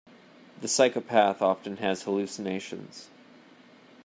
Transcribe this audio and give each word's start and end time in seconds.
The 0.61 0.67
psychopath 0.67 1.43
often 1.43 1.77
has 1.77 2.01
hallucinations. 2.01 3.11